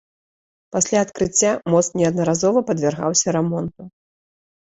Пасля 0.75 1.01
адкрыцця 1.05 1.51
мост 1.73 1.91
неаднаразова 2.01 2.59
падвяргаўся 2.69 3.27
рамонту. 3.39 3.81